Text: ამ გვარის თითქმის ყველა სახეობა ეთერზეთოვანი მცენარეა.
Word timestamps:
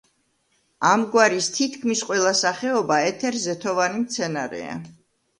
ამ 0.91 1.01
გვარის 1.15 1.49
თითქმის 1.57 2.01
ყველა 2.07 2.31
სახეობა 2.39 2.97
ეთერზეთოვანი 3.09 4.01
მცენარეა. 4.07 4.73